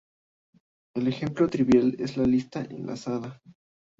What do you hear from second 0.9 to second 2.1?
El ejemplo trivial